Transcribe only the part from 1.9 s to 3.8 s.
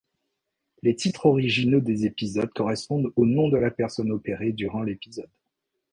épisodes correspondent au nom de la